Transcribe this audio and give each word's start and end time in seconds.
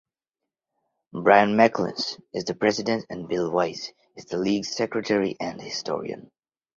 Brian 1.13 1.55
MacInnes 1.55 2.19
is 2.33 2.45
the 2.45 2.55
president, 2.55 3.05
and 3.11 3.27
Bill 3.27 3.51
Weiss 3.51 3.91
is 4.15 4.25
the 4.25 4.37
league's 4.39 4.75
secretary 4.75 5.37
and 5.39 5.61
historian. 5.61 6.31